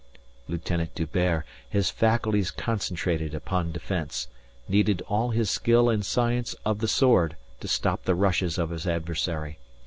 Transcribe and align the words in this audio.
Lieutenant 0.47 0.95
D'Hubert, 0.95 1.45
his 1.69 1.91
faculties 1.91 2.49
concentrated 2.49 3.35
upon 3.35 3.71
defence, 3.71 4.29
needed 4.67 5.03
all 5.07 5.29
his 5.29 5.51
skill 5.51 5.91
and 5.91 6.03
science 6.03 6.55
of 6.65 6.79
the 6.79 6.87
sword 6.87 7.35
to 7.59 7.67
stop 7.67 8.05
the 8.05 8.15
rushes 8.15 8.57
of 8.57 8.71
his 8.71 8.87
adversary. 8.87 9.59